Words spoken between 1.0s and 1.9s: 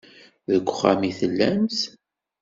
i tellamt?